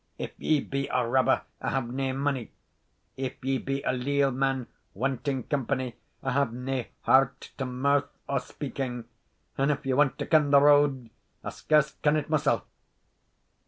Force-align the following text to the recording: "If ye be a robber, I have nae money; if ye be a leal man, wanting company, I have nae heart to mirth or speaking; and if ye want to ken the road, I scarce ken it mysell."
"If 0.17 0.31
ye 0.39 0.61
be 0.61 0.87
a 0.87 1.05
robber, 1.07 1.43
I 1.61 1.69
have 1.69 1.93
nae 1.93 2.11
money; 2.11 2.51
if 3.17 3.33
ye 3.45 3.59
be 3.59 3.83
a 3.83 3.91
leal 3.91 4.31
man, 4.31 4.65
wanting 4.95 5.43
company, 5.43 5.95
I 6.23 6.31
have 6.31 6.51
nae 6.51 6.87
heart 7.01 7.51
to 7.59 7.67
mirth 7.67 8.09
or 8.27 8.39
speaking; 8.39 9.05
and 9.59 9.69
if 9.69 9.85
ye 9.85 9.93
want 9.93 10.17
to 10.17 10.25
ken 10.25 10.49
the 10.49 10.59
road, 10.59 11.11
I 11.43 11.51
scarce 11.51 11.91
ken 12.01 12.15
it 12.15 12.31
mysell." 12.31 12.65